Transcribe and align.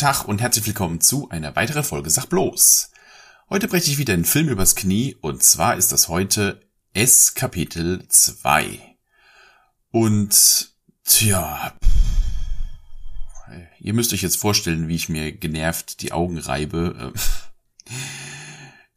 Tag 0.00 0.26
und 0.26 0.40
herzlich 0.40 0.66
willkommen 0.66 1.02
zu 1.02 1.28
einer 1.28 1.54
weiteren 1.56 1.84
Folge 1.84 2.08
Sag 2.08 2.30
bloß. 2.30 2.90
Heute 3.50 3.68
breche 3.68 3.90
ich 3.90 3.98
wieder 3.98 4.14
einen 4.14 4.24
Film 4.24 4.48
übers 4.48 4.74
Knie 4.74 5.14
und 5.20 5.42
zwar 5.42 5.76
ist 5.76 5.92
das 5.92 6.08
heute 6.08 6.66
S 6.94 7.34
Kapitel 7.34 8.02
2. 8.08 8.80
Und 9.90 10.70
tja, 11.04 11.74
ihr 13.78 13.92
müsst 13.92 14.14
euch 14.14 14.22
jetzt 14.22 14.38
vorstellen, 14.38 14.88
wie 14.88 14.94
ich 14.94 15.10
mir 15.10 15.32
genervt 15.32 16.00
die 16.00 16.12
Augen 16.12 16.38
reibe. 16.38 17.12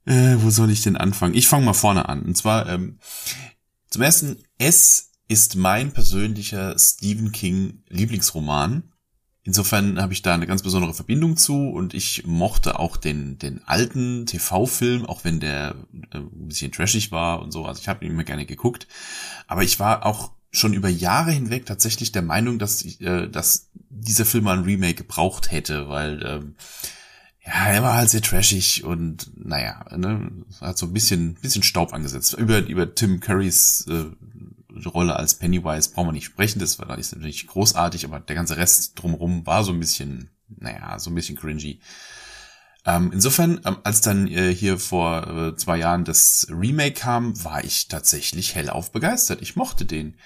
Äh, 0.05 0.35
wo 0.39 0.49
soll 0.49 0.69
ich 0.69 0.81
denn 0.81 0.97
anfangen? 0.97 1.33
Ich 1.33 1.47
fange 1.47 1.65
mal 1.65 1.73
vorne 1.73 2.09
an. 2.09 2.23
Und 2.23 2.35
zwar 2.35 2.67
ähm, 2.67 2.99
zum 3.89 4.01
ersten, 4.01 4.43
S 4.57 5.11
ist 5.29 5.55
mein 5.55 5.93
persönlicher 5.93 6.77
Stephen 6.77 7.31
King 7.31 7.83
Lieblingsroman. 7.87 8.92
Insofern 9.45 10.01
habe 10.01 10.13
ich 10.13 10.21
da 10.21 10.33
eine 10.33 10.47
ganz 10.47 10.63
besondere 10.63 10.93
Verbindung 10.93 11.35
zu 11.35 11.69
und 11.69 11.93
ich 11.93 12.25
mochte 12.25 12.79
auch 12.79 12.95
den, 12.95 13.37
den 13.39 13.61
alten 13.65 14.25
TV-Film, 14.25 15.05
auch 15.05 15.25
wenn 15.25 15.41
der 15.41 15.75
äh, 16.11 16.17
ein 16.17 16.47
bisschen 16.47 16.71
trashig 16.71 17.11
war 17.11 17.41
und 17.41 17.51
so. 17.51 17.65
Also 17.65 17.81
ich 17.81 17.89
habe 17.89 18.05
ihn 18.05 18.11
immer 18.11 18.23
gerne 18.23 18.45
geguckt. 18.45 18.87
Aber 19.47 19.63
ich 19.63 19.79
war 19.81 20.05
auch 20.05 20.31
schon 20.51 20.73
über 20.73 20.87
Jahre 20.87 21.31
hinweg 21.31 21.65
tatsächlich 21.65 22.13
der 22.13 22.21
Meinung, 22.21 22.57
dass, 22.57 22.83
ich, 22.83 23.01
äh, 23.01 23.27
dass 23.27 23.69
dieser 23.89 24.25
Film 24.25 24.45
mal 24.45 24.57
ein 24.57 24.63
Remake 24.63 24.95
gebraucht 24.95 25.51
hätte, 25.51 25.89
weil 25.89 26.23
ähm, 26.25 26.55
ja, 27.45 27.65
er 27.65 27.83
war 27.83 27.95
halt 27.95 28.09
sehr 28.09 28.21
trashig 28.21 28.85
und 28.85 29.29
naja, 29.35 29.83
ne, 29.97 30.31
hat 30.61 30.77
so 30.77 30.85
ein 30.85 30.93
bisschen, 30.93 31.33
bisschen 31.35 31.63
Staub 31.63 31.93
angesetzt. 31.93 32.33
Über, 32.33 32.65
über 32.65 32.95
Tim 32.95 33.19
Currys 33.19 33.85
äh, 33.89 34.05
Rolle 34.85 35.15
als 35.15 35.35
Pennywise 35.35 35.91
brauchen 35.91 36.07
wir 36.07 36.13
nicht 36.13 36.25
sprechen, 36.25 36.59
das 36.59 36.79
war 36.79 36.97
ist 36.97 37.15
natürlich 37.15 37.47
großartig, 37.47 38.05
aber 38.05 38.19
der 38.19 38.35
ganze 38.35 38.57
Rest 38.57 38.93
drumherum 38.95 39.45
war 39.45 39.63
so 39.63 39.71
ein 39.71 39.79
bisschen, 39.79 40.29
naja, 40.47 40.97
so 40.99 41.11
ein 41.11 41.15
bisschen 41.15 41.37
cringy. 41.37 41.79
Ähm, 42.85 43.11
insofern, 43.13 43.61
ähm, 43.65 43.77
als 43.83 44.01
dann 44.01 44.27
äh, 44.27 44.53
hier 44.53 44.77
vor 44.77 45.27
äh, 45.27 45.55
zwei 45.55 45.77
Jahren 45.77 46.03
das 46.03 46.47
Remake 46.49 46.99
kam, 46.99 47.41
war 47.43 47.63
ich 47.63 47.87
tatsächlich 47.87 48.55
hellauf 48.55 48.91
begeistert. 48.91 49.41
Ich 49.41 49.55
mochte 49.55 49.85
den. 49.85 50.17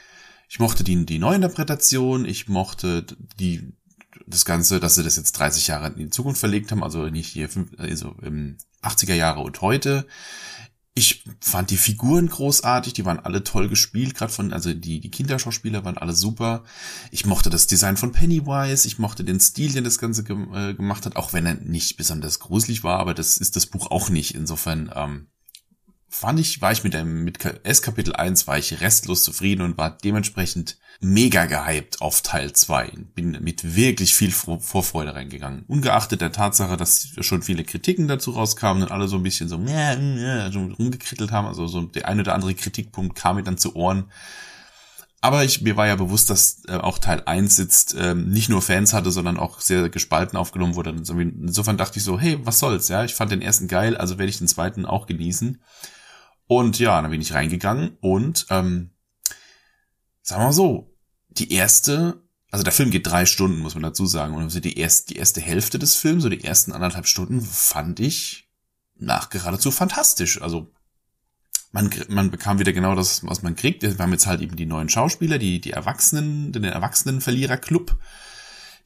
Ich 0.49 0.59
mochte 0.59 0.83
die, 0.83 1.05
die 1.05 1.19
Neuinterpretation, 1.19 2.25
ich 2.25 2.47
mochte 2.47 3.03
die, 3.37 3.73
das 4.25 4.45
Ganze, 4.45 4.79
dass 4.79 4.95
sie 4.95 5.03
das 5.03 5.17
jetzt 5.17 5.33
30 5.33 5.67
Jahre 5.67 5.87
in 5.87 5.97
die 5.97 6.09
Zukunft 6.09 6.39
verlegt 6.39 6.71
haben, 6.71 6.83
also 6.83 7.07
nicht 7.09 7.27
hier 7.27 7.49
also 7.77 8.15
im 8.21 8.57
80er 8.81 9.13
Jahre 9.13 9.41
und 9.41 9.61
heute 9.61 10.07
ich 10.97 11.23
fand 11.41 11.69
die 11.69 11.77
Figuren 11.77 12.27
großartig, 12.27 12.91
die 12.93 13.05
waren 13.05 13.19
alle 13.19 13.43
toll 13.43 13.69
gespielt, 13.69 14.15
gerade 14.15 14.33
von, 14.33 14.51
also 14.51 14.73
die, 14.73 14.99
die 14.99 15.11
Kinderschauspieler 15.11 15.85
waren 15.85 15.99
alle 15.99 16.13
super. 16.13 16.63
Ich 17.11 17.23
mochte 17.23 17.51
das 17.51 17.67
Design 17.67 17.97
von 17.97 18.11
Pennywise, 18.11 18.87
ich 18.87 18.97
mochte 18.97 19.23
den 19.23 19.39
Stil, 19.39 19.71
den 19.71 19.83
das 19.83 19.99
Ganze 19.99 20.23
ge 20.23 20.35
äh, 20.53 20.73
gemacht 20.73 21.05
hat, 21.05 21.15
auch 21.15 21.33
wenn 21.33 21.45
er 21.45 21.53
nicht 21.53 21.97
besonders 21.97 22.39
gruselig 22.39 22.83
war, 22.83 22.97
aber 22.97 23.13
das 23.13 23.37
ist 23.37 23.55
das 23.55 23.67
Buch 23.67 23.91
auch 23.91 24.09
nicht. 24.09 24.33
Insofern 24.33 24.91
ähm, 24.95 25.27
fand 26.09 26.39
ich, 26.39 26.61
war 26.61 26.71
ich 26.71 26.83
mit 26.83 26.93
dem 26.93 27.23
mit 27.23 27.43
S 27.63 27.81
Kapitel 27.81 28.15
1 28.15 28.47
war 28.47 28.57
ich 28.57 28.81
restlos 28.81 29.23
zufrieden 29.23 29.61
und 29.61 29.77
war 29.77 29.97
dementsprechend 29.97 30.77
mega 30.99 31.45
gehypt 31.45 32.01
auf 32.01 32.21
Teil 32.21 32.53
2. 32.53 32.91
Bin 33.13 33.37
mit 33.41 33.75
wirklich 33.75 34.15
viel 34.15 34.31
Vorfreude 34.31 35.13
reingegangen. 35.13 35.63
Ungeachtet 35.67 36.21
der 36.21 36.31
Tatsache, 36.31 36.77
dass 36.77 37.09
schon 37.19 37.43
viele 37.43 37.63
Kritiken 37.63 38.07
dazu 38.07 38.31
rauskamen 38.31 38.83
und 38.83 38.91
alle 38.91 39.07
so 39.07 39.17
ein 39.17 39.23
bisschen 39.23 39.49
so, 39.49 39.59
äh, 39.67 39.93
äh, 39.93 40.51
so 40.51 40.59
rumgekrittelt 40.59 41.31
haben. 41.31 41.47
Also 41.47 41.67
so 41.67 41.81
der 41.83 42.07
eine 42.07 42.21
oder 42.21 42.33
andere 42.33 42.55
Kritikpunkt 42.55 43.15
kam 43.15 43.35
mir 43.35 43.43
dann 43.43 43.57
zu 43.57 43.75
Ohren. 43.75 44.05
Aber 45.19 45.43
ich, 45.43 45.61
mir 45.61 45.75
war 45.75 45.87
ja 45.87 45.95
bewusst, 45.95 46.29
dass 46.29 46.63
äh, 46.67 46.75
auch 46.75 46.99
Teil 46.99 47.23
1 47.25 47.57
jetzt 47.57 47.95
ähm, 47.99 48.29
nicht 48.29 48.49
nur 48.49 48.61
Fans 48.61 48.93
hatte, 48.93 49.11
sondern 49.11 49.37
auch 49.37 49.61
sehr 49.61 49.89
gespalten 49.89 50.37
aufgenommen 50.37 50.75
wurde. 50.75 50.91
Insofern 50.91 51.77
dachte 51.77 51.97
ich 51.97 52.05
so, 52.05 52.19
hey, 52.19 52.39
was 52.43 52.59
soll's, 52.59 52.87
ja? 52.87 53.03
Ich 53.03 53.15
fand 53.15 53.31
den 53.31 53.41
ersten 53.41 53.67
geil, 53.67 53.97
also 53.97 54.17
werde 54.19 54.29
ich 54.29 54.37
den 54.37 54.47
zweiten 54.47 54.85
auch 54.85 55.07
genießen. 55.07 55.59
Und 56.47 56.79
ja, 56.79 57.01
dann 57.01 57.11
bin 57.11 57.21
ich 57.21 57.33
reingegangen 57.33 57.97
und 57.99 58.47
ähm, 58.49 58.91
sagen 60.21 60.41
wir 60.41 60.47
mal 60.47 60.53
so, 60.53 60.97
die 61.29 61.51
erste, 61.51 62.23
also 62.51 62.63
der 62.63 62.73
Film 62.73 62.89
geht 62.89 63.05
drei 63.05 63.25
Stunden, 63.25 63.59
muss 63.59 63.75
man 63.75 63.83
dazu 63.83 64.05
sagen. 64.05 64.33
Und 64.33 64.43
also 64.43 64.59
die 64.59 64.77
erste, 64.77 65.13
die 65.13 65.19
erste 65.19 65.41
Hälfte 65.41 65.77
des 65.77 65.95
Films, 65.95 66.23
so 66.23 66.29
die 66.29 66.43
ersten 66.43 66.71
anderthalb 66.71 67.07
Stunden, 67.07 67.41
fand 67.41 67.99
ich 67.99 68.49
nach 68.95 69.29
geradezu 69.29 69.71
fantastisch. 69.71 70.41
Also 70.41 70.71
man, 71.71 71.89
man 72.07 72.31
bekam 72.31 72.59
wieder 72.59 72.73
genau 72.73 72.95
das, 72.95 73.25
was 73.25 73.43
man 73.43 73.55
kriegt. 73.55 73.83
Wir 73.83 73.97
haben 73.97 74.11
jetzt 74.11 74.25
halt 74.25 74.41
eben 74.41 74.55
die 74.55 74.65
neuen 74.65 74.89
Schauspieler, 74.89 75.37
die, 75.37 75.59
die 75.61 75.71
Erwachsenen, 75.71 76.51
den 76.51 76.63
Erwachsenenverlierer-Club, 76.63 77.97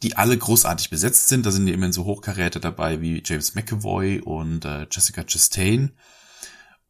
die 0.04 0.18
alle 0.18 0.38
großartig 0.38 0.90
besetzt 0.90 1.30
sind. 1.30 1.46
Da 1.46 1.52
sind 1.52 1.68
ja 1.68 1.74
immerhin 1.74 1.94
so 1.94 2.06
Hochkaräte 2.06 2.60
dabei 2.60 3.02
wie 3.02 3.22
James 3.24 3.56
McAvoy 3.56 4.20
und 4.20 4.66
äh, 4.66 4.88
Jessica 4.92 5.24
Chastain. 5.24 5.92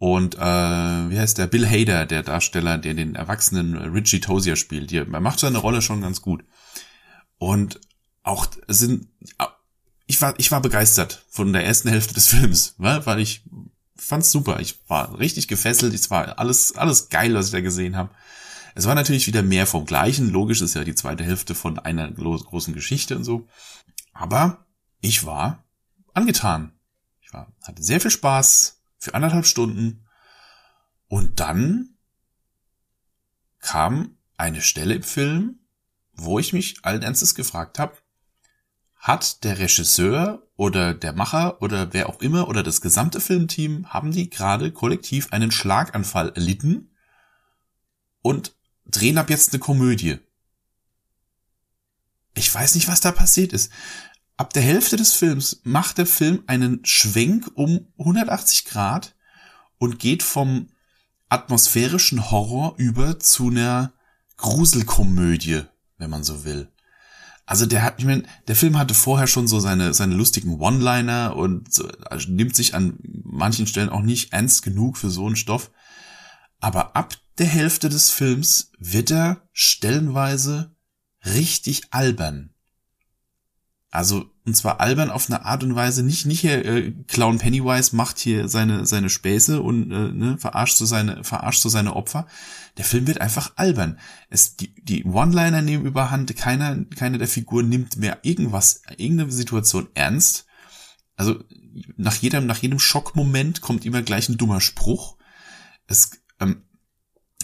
Und 0.02 0.34
äh, 0.34 0.40
wie 0.40 1.20
heißt 1.20 1.38
der? 1.38 1.46
Bill 1.46 1.70
Hader, 1.70 2.08
der 2.08 2.24
Darsteller, 2.24 2.80
der 2.80 2.96
den 2.96 3.14
erwachsenen 3.14 3.76
Richie 3.76 4.20
Tozier 4.20 4.56
spielt. 4.56 4.90
Die, 4.90 4.98
er 4.98 5.06
macht 5.06 5.38
seine 5.38 5.60
Rolle 5.60 5.84
schon 5.84 6.02
ganz 6.02 6.24
gut. 6.24 6.44
Und 7.38 7.80
auch 8.24 8.48
sind, 8.68 9.10
ich 10.08 10.20
war, 10.20 10.34
ich 10.40 10.52
war 10.52 10.60
begeistert 10.60 11.24
von 11.30 11.54
der 11.54 11.66
ersten 11.66 11.90
Hälfte 11.90 12.16
des 12.16 12.30
Films, 12.30 12.74
weil 12.80 13.20
ich 13.20 13.44
fand's 13.96 14.32
super. 14.32 14.60
Ich 14.60 14.80
war 14.88 15.20
richtig 15.20 15.48
gefesselt. 15.48 15.94
Es 15.94 16.10
war 16.10 16.40
alles, 16.40 16.76
alles 16.76 17.10
geil, 17.10 17.36
was 17.36 17.46
ich 17.46 17.52
da 17.52 17.62
gesehen 17.62 17.96
habe. 17.96 18.10
Es 18.74 18.88
war 18.88 18.96
natürlich 18.96 19.28
wieder 19.28 19.44
mehr 19.44 19.68
vom 19.68 19.86
Gleichen. 19.86 20.32
Logisch 20.32 20.62
ist 20.62 20.74
ja 20.74 20.84
die 20.84 20.96
zweite 20.96 21.24
Hälfte 21.24 21.54
von 21.54 21.78
einer 21.78 22.10
großen 22.10 22.74
Geschichte 22.74 23.16
und 23.16 23.24
so. 23.24 23.48
Aber 24.14 24.66
ich 25.00 25.28
war 25.28 25.64
angetan. 26.16 26.74
Ich 27.22 27.32
war, 27.34 27.54
hatte 27.62 27.84
sehr 27.84 28.02
viel 28.02 28.10
Spaß 28.10 28.81
für 29.02 29.16
anderthalb 29.16 29.46
Stunden. 29.46 30.06
Und 31.08 31.40
dann 31.42 31.98
kam 33.60 34.18
eine 34.38 34.62
Stelle 34.62 34.94
im 34.94 35.04
Film, 35.04 35.60
wo 36.14 36.40
ich 36.40 36.54
mich 36.54 36.78
allen 36.84 37.02
Ernstes 37.02 37.36
gefragt 37.36 37.80
habe, 37.80 37.98
hat 38.96 39.44
der 39.44 39.58
Regisseur 39.58 40.48
oder 40.56 40.94
der 40.94 41.14
Macher 41.14 41.62
oder 41.64 41.94
wer 41.94 42.08
auch 42.08 42.22
immer 42.22 42.48
oder 42.48 42.62
das 42.62 42.82
gesamte 42.82 43.20
Filmteam, 43.20 43.92
haben 43.92 44.12
die 44.12 44.30
gerade 44.30 44.72
kollektiv 44.72 45.34
einen 45.34 45.52
Schlaganfall 45.52 46.30
erlitten 46.36 46.96
und 48.22 48.56
drehen 48.86 49.18
ab 49.18 49.32
jetzt 49.32 49.52
eine 49.52 49.60
Komödie. 49.60 50.20
Ich 52.36 52.54
weiß 52.54 52.76
nicht, 52.76 52.88
was 52.88 53.02
da 53.02 53.12
passiert 53.12 53.52
ist. 53.52 53.72
Ab 54.42 54.54
der 54.54 54.64
Hälfte 54.64 54.96
des 54.96 55.14
Films 55.14 55.62
macht 55.66 56.00
der 56.00 56.08
Film 56.08 56.42
einen 56.48 56.84
Schwenk 56.84 57.52
um 57.54 57.86
180 58.00 58.66
Grad 58.66 59.14
und 59.78 60.00
geht 60.00 60.24
vom 60.24 60.70
atmosphärischen 61.30 62.32
Horror 62.32 62.74
über 62.78 63.20
zu 63.20 63.50
einer 63.50 63.94
Gruselkomödie, 64.38 65.62
wenn 66.00 66.10
man 66.10 66.24
so 66.24 66.44
will. 66.44 66.72
Also 67.46 67.68
der 67.68 67.84
hat, 67.84 68.00
ich 68.00 68.06
meine, 68.06 68.24
der 68.48 68.56
Film 68.56 68.80
hatte 68.80 68.96
vorher 68.96 69.28
schon 69.28 69.48
so 69.48 69.60
seine 69.60 69.94
seine 69.94 70.16
lustigen 70.16 70.60
One-Liner 70.60 71.36
und 71.36 71.72
so, 71.72 71.88
also 72.10 72.32
nimmt 72.32 72.56
sich 72.56 72.74
an 72.74 72.98
manchen 73.04 73.68
Stellen 73.68 73.90
auch 73.90 74.02
nicht 74.02 74.34
ernst 74.34 74.64
genug 74.64 74.98
für 74.98 75.12
so 75.12 75.28
einen 75.28 75.36
Stoff. 75.36 75.70
Aber 76.60 76.96
ab 76.96 77.14
der 77.38 77.46
Hälfte 77.46 77.90
des 77.90 78.10
Films 78.10 78.72
wird 78.80 79.12
er 79.12 79.48
stellenweise 79.54 80.76
richtig 81.24 81.84
albern. 81.92 82.56
Also, 83.92 84.31
und 84.44 84.56
zwar 84.56 84.80
albern 84.80 85.12
auf 85.12 85.30
eine 85.30 85.46
Art 85.46 85.64
und 85.64 85.76
Weise, 85.76 86.02
nicht, 86.02 86.26
nicht 86.26 86.42
hier, 86.42 86.66
äh, 86.66 86.92
Clown 87.08 87.38
Pennywise 87.38 87.96
macht 87.96 88.18
hier 88.18 88.48
seine, 88.48 88.88
seine 88.88 89.10
Späße 89.10 89.62
und 89.62 89.92
äh, 89.92 90.12
ne, 90.12 90.38
verarscht 90.40 90.78
so 90.78 90.86
seine, 90.86 91.24
verarscht 91.24 91.62
so 91.62 91.70
seine 91.70 91.96
Opfer. 91.96 92.26
Der 92.78 92.86
Film 92.86 93.06
wird 93.06 93.22
einfach 93.22 93.52
albern. 93.56 94.00
Es, 94.30 94.56
die, 94.56 94.74
die 94.84 95.04
One-Liner 95.04 95.62
nehmen 95.62 95.86
überhand, 95.86 96.36
keiner, 96.36 96.84
keine 96.86 97.20
der 97.20 97.28
Figuren 97.28 97.70
nimmt 97.70 97.98
mehr 97.98 98.20
irgendwas, 98.24 98.82
irgendeine 98.98 99.32
Situation 99.32 99.90
ernst. 99.94 100.46
Also, 101.16 101.44
nach 101.96 102.16
jedem, 102.16 102.48
nach 102.48 102.58
jedem 102.58 102.80
Schockmoment 102.80 103.62
kommt 103.62 103.86
immer 103.86 104.02
gleich 104.02 104.28
ein 104.28 104.38
dummer 104.38 104.60
Spruch. 104.60 105.18
Es, 105.86 106.12
ähm, 106.40 106.64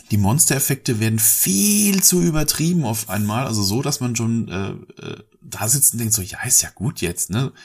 die 0.09 0.17
Monstereffekte 0.17 0.99
werden 0.99 1.19
viel 1.19 2.01
zu 2.01 2.21
übertrieben 2.21 2.85
auf 2.85 3.09
einmal, 3.09 3.45
also 3.45 3.61
so, 3.61 3.81
dass 3.81 3.99
man 3.99 4.15
schon 4.15 4.47
äh, 4.47 4.69
äh, 5.01 5.23
da 5.47 5.67
sitzt 5.67 5.93
und 5.93 5.99
denkt 5.99 6.13
so, 6.13 6.21
ja, 6.21 6.41
ist 6.43 6.61
ja 6.61 6.69
gut 6.69 7.01
jetzt, 7.01 7.29
ne? 7.29 7.51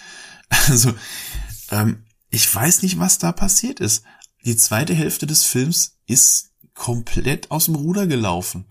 Also, 0.68 0.94
ähm, 1.70 2.04
ich 2.28 2.54
weiß 2.54 2.82
nicht, 2.82 2.98
was 2.98 3.18
da 3.18 3.32
passiert 3.32 3.80
ist. 3.80 4.04
Die 4.44 4.56
zweite 4.56 4.94
Hälfte 4.94 5.26
des 5.26 5.44
Films 5.44 5.98
ist 6.06 6.50
komplett 6.74 7.50
aus 7.50 7.66
dem 7.66 7.74
Ruder 7.74 8.06
gelaufen 8.06 8.66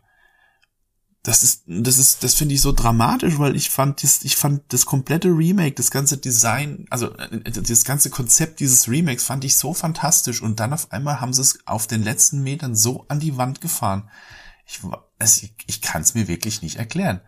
das 1.24 1.44
ist, 1.44 1.64
das 1.68 2.00
ist, 2.00 2.24
das 2.24 2.34
finde 2.34 2.56
ich 2.56 2.62
so 2.62 2.72
dramatisch, 2.72 3.38
weil 3.38 3.56
ich 3.56 3.70
fand, 3.70 4.02
das, 4.02 4.24
ich 4.24 4.36
fand 4.36 4.64
das 4.74 4.88
komplette 4.88 5.28
Remake, 5.28 5.76
das 5.76 5.92
ganze 5.92 6.18
Design, 6.18 6.86
also 6.90 7.16
äh, 7.16 7.52
das 7.52 7.86
ganze 7.86 8.10
Konzept 8.10 8.60
dieses 8.60 8.90
Remakes 8.90 9.26
fand 9.26 9.44
ich 9.44 9.56
so 9.56 9.74
fantastisch 9.74 10.42
und 10.42 10.60
dann 10.60 10.74
auf 10.74 10.92
einmal 10.92 11.22
haben 11.22 11.34
sie 11.34 11.42
es 11.42 11.60
auf 11.68 11.86
den 11.86 12.04
letzten 12.04 12.42
Metern 12.42 12.76
so 12.76 13.06
an 13.08 13.20
die 13.20 13.38
Wand 13.38 13.62
gefahren. 13.62 14.10
Ich, 14.66 14.80
also 15.20 15.46
ich, 15.46 15.54
ich 15.68 15.82
kann 15.82 16.02
es 16.02 16.16
mir 16.16 16.28
wirklich 16.28 16.64
nicht 16.64 16.78
erklären. 16.78 17.22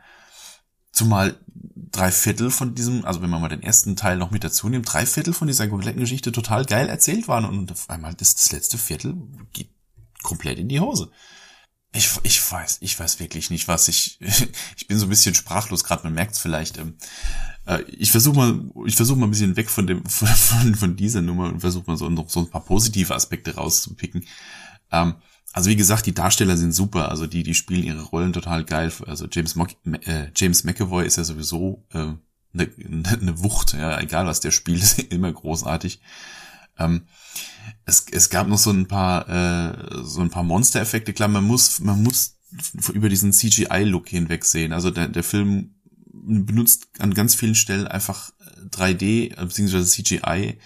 Zumal 0.93 1.37
drei 1.75 2.11
Viertel 2.11 2.51
von 2.51 2.75
diesem, 2.75 3.03
also 3.03 3.21
wenn 3.21 3.29
man 3.29 3.41
mal 3.41 3.49
den 3.49 3.63
ersten 3.63 3.95
Teil 3.95 4.17
noch 4.17 4.31
mit 4.31 4.43
dazu 4.43 4.69
nimmt, 4.69 4.91
drei 4.91 5.05
Viertel 5.05 5.33
von 5.33 5.47
dieser 5.47 5.67
kompletten 5.67 5.99
Geschichte 5.99 6.31
total 6.31 6.65
geil 6.65 6.87
erzählt 6.87 7.27
waren 7.27 7.45
und 7.45 7.71
auf 7.71 7.89
einmal 7.89 8.13
das, 8.13 8.35
das 8.35 8.51
letzte 8.51 8.77
Viertel 8.77 9.15
geht 9.53 9.69
komplett 10.21 10.59
in 10.59 10.69
die 10.69 10.79
Hose. 10.79 11.11
Ich, 11.95 12.09
ich 12.23 12.51
weiß, 12.51 12.77
ich 12.81 12.99
weiß 12.99 13.19
wirklich 13.19 13.49
nicht, 13.49 13.67
was 13.67 13.87
ich. 13.87 14.19
Ich 14.77 14.87
bin 14.87 14.97
so 14.97 15.05
ein 15.05 15.09
bisschen 15.09 15.35
sprachlos, 15.35 15.83
gerade 15.83 16.03
man 16.03 16.13
merkt 16.13 16.33
es 16.33 16.39
vielleicht. 16.39 16.77
Ähm, 16.77 16.97
äh, 17.65 17.83
ich 17.83 18.11
versuche 18.11 18.35
mal, 18.35 18.59
ich 18.85 18.95
versuche 18.95 19.19
mal 19.19 19.27
ein 19.27 19.31
bisschen 19.31 19.55
weg 19.55 19.69
von 19.69 19.87
dem 19.87 20.03
von, 20.09 20.75
von 20.75 20.95
dieser 20.95 21.21
Nummer 21.21 21.45
und 21.49 21.61
versuche 21.61 21.85
mal 21.87 21.97
so 21.97 22.09
so 22.27 22.39
ein 22.39 22.49
paar 22.49 22.65
positive 22.65 23.13
Aspekte 23.13 23.55
rauszupicken. 23.55 24.25
Ähm, 24.91 25.15
also 25.53 25.69
wie 25.69 25.75
gesagt, 25.75 26.07
die 26.07 26.15
Darsteller 26.15 26.57
sind 26.57 26.73
super, 26.73 27.09
also 27.09 27.27
die, 27.27 27.43
die 27.43 27.53
spielen 27.53 27.83
ihre 27.83 28.01
Rollen 28.01 28.33
total 28.33 28.65
geil. 28.65 28.91
Also 29.05 29.27
James, 29.31 29.55
Mo 29.55 29.67
äh, 29.85 30.27
James 30.35 30.63
McAvoy 30.63 31.05
ist 31.05 31.17
ja 31.17 31.23
sowieso 31.23 31.85
äh, 31.93 32.13
eine, 32.53 32.69
eine 33.21 33.43
Wucht, 33.43 33.73
ja, 33.73 33.99
egal 33.99 34.25
was 34.25 34.39
der 34.39 34.49
spielt, 34.49 34.81
ist 34.83 34.99
immer 34.99 35.31
großartig. 35.31 36.01
Ähm, 36.79 37.03
es, 37.85 38.07
es 38.11 38.31
gab 38.31 38.47
noch 38.47 38.57
so 38.57 38.71
ein 38.71 38.87
paar 38.87 39.29
äh, 39.29 40.03
so 40.03 40.21
ein 40.21 40.31
paar 40.31 40.43
Monster-Effekte. 40.43 41.13
Klar, 41.13 41.29
man 41.29 41.43
muss 41.43 41.79
man 41.79 42.01
muss 42.01 42.37
über 42.91 43.09
diesen 43.09 43.31
CGI-Look 43.31 44.09
hinwegsehen. 44.09 44.73
Also 44.73 44.89
der, 44.89 45.07
der 45.07 45.23
Film 45.23 45.75
benutzt 46.11 46.87
an 46.97 47.13
ganz 47.13 47.35
vielen 47.35 47.55
Stellen 47.55 47.87
einfach 47.87 48.31
3D 48.71 49.35
bzw. 49.35 49.83
CGI 49.83 50.57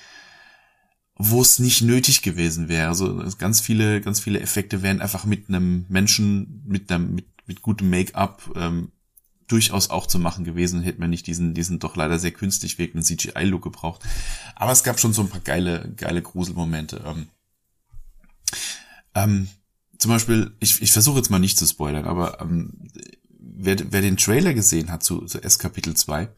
wo 1.17 1.41
es 1.41 1.59
nicht 1.59 1.81
nötig 1.81 2.21
gewesen 2.21 2.69
wäre. 2.69 2.87
Also 2.87 3.23
ganz 3.37 3.59
viele, 3.59 4.01
ganz 4.01 4.19
viele 4.19 4.39
Effekte 4.39 4.81
wären 4.81 5.01
einfach 5.01 5.25
mit 5.25 5.49
einem 5.49 5.85
Menschen, 5.89 6.63
mit 6.65 6.91
einem, 6.91 7.15
mit, 7.15 7.25
mit 7.47 7.61
gutem 7.61 7.89
Make-up 7.89 8.51
ähm, 8.55 8.91
durchaus 9.47 9.89
auch 9.89 10.07
zu 10.07 10.19
machen 10.19 10.43
gewesen, 10.43 10.81
hätte 10.81 10.99
man 10.99 11.09
nicht 11.09 11.25
diesen, 11.25 11.53
diesen 11.53 11.79
doch 11.79 11.95
leider 11.95 12.19
sehr 12.19 12.31
künstlich 12.31 12.77
wirkenden 12.77 13.03
CGI-Look 13.03 13.63
gebraucht. 13.63 14.03
Aber 14.55 14.71
es 14.71 14.83
gab 14.83 14.99
schon 14.99 15.13
so 15.13 15.21
ein 15.21 15.29
paar 15.29 15.39
geile, 15.39 15.91
geile 15.95 16.21
Gruselmomente. 16.21 17.01
Ähm, 17.05 17.27
ähm, 19.15 19.47
zum 19.97 20.11
Beispiel, 20.11 20.55
ich, 20.59 20.81
ich 20.81 20.91
versuche 20.91 21.17
jetzt 21.17 21.29
mal 21.29 21.39
nicht 21.39 21.57
zu 21.57 21.65
spoilern, 21.65 22.05
aber 22.05 22.41
ähm, 22.41 22.73
wer, 23.39 23.77
wer 23.91 24.01
den 24.01 24.17
Trailer 24.17 24.53
gesehen 24.53 24.91
hat 24.91 25.01
zu, 25.01 25.21
zu 25.21 25.41
S 25.41 25.57
Kapitel 25.57 25.95
2, 25.95 26.29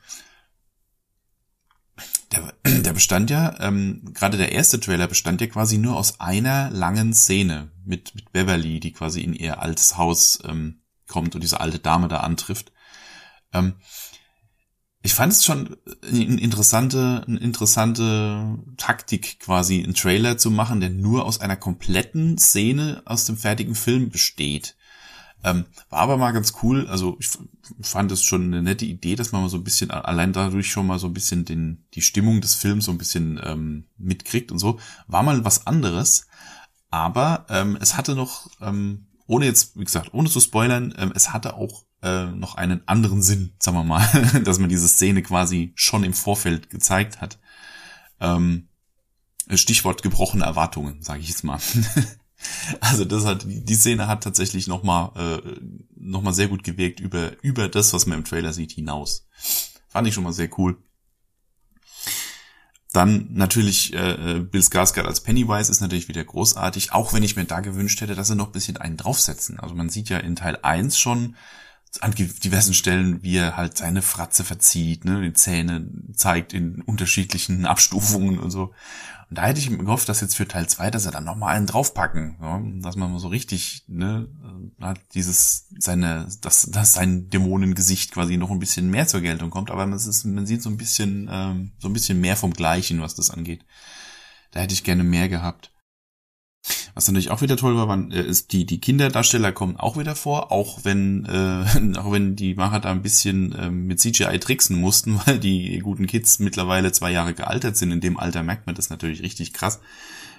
der, 2.90 2.94
bestand 2.94 3.30
ja, 3.30 3.56
ähm, 3.60 4.02
gerade 4.16 4.36
der 4.36 4.52
erste 4.52 4.80
Trailer 4.80 5.06
bestand 5.06 5.42
ja 5.42 5.48
quasi 5.48 5.78
nur 5.78 5.96
aus 5.96 6.20
einer 6.20 6.72
langen 6.72 7.14
Szene 7.14 7.72
mit, 7.86 8.16
mit 8.16 8.32
Beverly, 8.32 8.80
die 8.80 8.94
quasi 8.94 9.22
in 9.22 9.36
ihr 9.36 9.62
altes 9.62 9.96
Haus 9.96 10.40
ähm, 10.44 10.82
kommt 11.08 11.36
und 11.36 11.42
diese 11.42 11.60
alte 11.60 11.78
Dame 11.78 12.08
da 12.08 12.22
antrifft. 12.22 12.72
Ähm, 13.54 13.76
ich 15.04 15.14
fand 15.14 15.34
es 15.34 15.46
schon 15.46 15.78
eine 16.02 16.42
interessante, 16.42 17.24
eine 17.28 17.38
interessante 17.38 18.58
Taktik, 18.78 19.40
quasi 19.40 19.84
einen 19.84 19.94
Trailer 19.94 20.40
zu 20.40 20.50
machen, 20.50 20.80
der 20.80 20.90
nur 20.90 21.26
aus 21.26 21.42
einer 21.42 21.58
kompletten 21.58 22.40
Szene 22.40 23.04
aus 23.06 23.26
dem 23.26 23.38
fertigen 23.38 23.76
Film 23.76 24.10
besteht. 24.10 24.76
Ähm, 25.44 25.66
war 25.90 26.00
aber 26.00 26.18
mal 26.18 26.32
ganz 26.32 26.54
cool. 26.64 26.88
Also 26.88 27.18
ich 27.20 27.30
fand 27.82 28.12
es 28.12 28.24
schon 28.24 28.46
eine 28.46 28.62
nette 28.62 28.86
Idee, 28.86 29.16
dass 29.16 29.32
man 29.32 29.42
mal 29.42 29.50
so 29.50 29.58
ein 29.58 29.64
bisschen 29.64 29.90
allein 29.92 30.34
dadurch 30.34 30.70
schon 30.70 30.88
mal 30.88 31.00
so 31.00 31.08
ein 31.08 31.14
bisschen 31.14 31.46
den, 31.46 31.86
die 31.94 32.02
Stimmung 32.02 32.42
des 32.42 32.56
Films 32.56 32.86
so 32.86 32.92
ein 32.92 32.98
bisschen 32.98 33.40
ähm, 33.44 33.86
mitkriegt 33.98 34.52
und 34.52 34.60
so. 34.60 34.80
War 35.08 35.24
mal 35.24 35.46
was 35.46 35.66
anderes. 35.66 36.28
Aber 36.90 37.46
ähm, 37.50 37.78
es 37.80 37.96
hatte 37.96 38.16
noch, 38.16 38.50
ähm, 38.62 39.08
ohne 39.28 39.46
jetzt, 39.46 39.78
wie 39.78 39.84
gesagt, 39.84 40.14
ohne 40.14 40.30
zu 40.30 40.40
spoilern, 40.40 40.94
ähm, 40.98 41.14
es 41.16 41.32
hatte 41.32 41.54
auch 41.54 41.84
äh, 42.02 42.26
noch 42.26 42.56
einen 42.56 42.88
anderen 42.88 43.22
Sinn, 43.22 43.54
sagen 43.60 43.78
wir 43.78 43.84
mal, 43.84 44.42
dass 44.44 44.60
man 44.60 44.70
diese 44.70 44.88
Szene 44.88 45.22
quasi 45.22 45.72
schon 45.76 46.04
im 46.04 46.14
Vorfeld 46.14 46.70
gezeigt 46.70 47.22
hat. 47.22 47.40
Ähm, 48.20 48.68
Stichwort 49.54 50.04
gebrochene 50.04 50.46
Erwartungen, 50.46 51.02
sage 51.02 51.22
ich 51.22 51.30
jetzt 51.30 51.44
mal. 51.44 51.60
Also 52.80 53.06
das 53.06 53.26
hat 53.26 53.46
die 53.48 53.76
Szene 53.76 54.08
hat 54.08 54.24
tatsächlich 54.24 54.68
noch 54.68 54.84
mal 54.84 55.12
äh, 55.16 55.60
noch 55.96 56.22
mal 56.22 56.34
sehr 56.34 56.48
gut 56.48 56.64
gewirkt 56.64 57.00
über 57.00 57.32
über 57.42 57.68
das, 57.68 57.94
was 57.94 58.06
man 58.06 58.20
im 58.20 58.26
Trailer 58.26 58.54
sieht, 58.54 58.72
hinaus. 58.72 59.28
Fand 59.88 60.08
ich 60.08 60.14
schon 60.14 60.24
mal 60.24 60.34
sehr 60.34 60.50
cool. 60.58 60.78
Dann 62.92 63.30
natürlich 63.34 63.94
äh, 63.94 64.38
äh 64.38 64.40
Bill 64.40 64.62
Skarsgård 64.62 65.06
als 65.06 65.22
Pennywise 65.22 65.72
ist 65.72 65.82
natürlich 65.82 66.08
wieder 66.08 66.24
großartig, 66.24 66.92
auch 66.92 67.14
wenn 67.14 67.24
ich 67.24 67.36
mir 67.36 67.46
da 67.46 67.60
gewünscht 67.60 68.02
hätte, 68.02 68.16
dass 68.16 68.28
sie 68.28 68.36
noch 68.36 68.48
ein 68.48 68.52
bisschen 68.52 68.78
einen 68.78 68.98
draufsetzen. 68.98 69.60
Also 69.60 69.76
man 69.76 69.90
sieht 69.90 70.10
ja 70.10 70.18
in 70.18 70.36
Teil 70.36 70.58
1 70.62 70.98
schon 70.98 71.36
an 72.02 72.14
diversen 72.14 72.74
Stellen, 72.74 73.24
wie 73.24 73.38
er 73.38 73.58
halt 73.58 73.78
seine 73.78 74.02
Fratze 74.02 74.44
verzieht, 74.44 75.06
ne, 75.06 75.22
die 75.22 75.34
Zähne 75.34 75.88
zeigt 76.14 76.54
in 76.54 76.82
unterschiedlichen 76.82 77.66
Abstufungen 77.66 78.40
und 78.40 78.52
so. 78.52 78.74
Und 79.30 79.38
da 79.38 79.46
hätte 79.46 79.60
ich 79.60 79.70
gehofft, 79.70 80.10
dass 80.10 80.22
jetzt 80.22 80.36
für 80.36 80.48
Teil 80.48 80.68
2, 80.68 80.90
dass 80.90 81.06
er 81.06 81.12
dann 81.12 81.24
nochmal 81.24 81.56
einen 81.56 81.68
draufpacken, 81.68 82.38
ja, 82.42 82.62
dass 82.82 82.96
man 82.96 83.18
so 83.20 83.28
richtig, 83.28 83.84
ne, 83.88 84.28
hat 84.82 85.00
dieses, 85.14 85.68
seine, 85.78 86.28
dass, 86.42 86.64
dass 86.64 86.94
sein 86.94 87.30
Dämonengesicht 87.30 88.12
quasi 88.12 88.38
noch 88.38 88.50
ein 88.50 88.60
bisschen 88.60 88.90
mehr 88.90 89.08
zur 89.08 89.22
Geltung 89.22 89.52
kommt, 89.52 89.70
aber 89.70 89.86
man, 89.86 89.98
ist, 89.98 90.26
man 90.26 90.48
sieht 90.48 90.64
so 90.64 90.70
ein 90.70 90.78
bisschen, 90.78 91.30
ähm, 91.32 91.72
so 91.78 91.90
ein 91.90 91.94
bisschen 91.94 92.20
mehr 92.20 92.38
vom 92.38 92.54
Gleichen, 92.54 93.02
was 93.02 93.14
das 93.14 93.30
angeht. 93.30 93.66
Da 94.52 94.62
hätte 94.62 94.74
ich 94.74 94.84
gerne 94.84 95.04
mehr 95.04 95.30
gehabt. 95.30 95.72
Was 97.00 97.08
natürlich 97.08 97.32
auch 97.32 97.40
wieder 97.40 97.56
toll 97.56 97.78
war, 97.78 97.88
waren, 97.88 98.12
äh, 98.12 98.22
ist 98.22 98.52
die 98.52 98.66
die 98.66 98.82
Kinderdarsteller 98.82 99.54
kommen 99.54 99.78
auch 99.78 99.96
wieder 99.96 100.18
vor, 100.18 100.52
auch 100.52 100.84
wenn 100.84 101.24
äh, 101.24 101.96
auch 101.98 102.12
wenn 102.12 102.36
die 102.36 102.56
Macher 102.56 102.82
da 102.82 102.92
ein 102.92 103.02
bisschen 103.02 103.54
äh, 103.54 103.70
mit 103.72 104.02
CGI 104.02 104.38
tricksen 104.38 104.78
mussten, 104.78 105.18
weil 105.26 105.40
die 105.40 105.80
guten 105.80 106.08
Kids 106.08 106.40
mittlerweile 106.40 106.92
zwei 106.92 107.10
Jahre 107.10 107.34
gealtert 107.34 107.78
sind. 107.78 107.94
In 107.94 108.02
dem 108.02 108.20
Alter 108.20 108.44
merkt 108.44 108.66
man 108.66 108.76
das 108.76 108.90
natürlich 108.90 109.22
richtig 109.22 109.54
krass. 109.54 109.80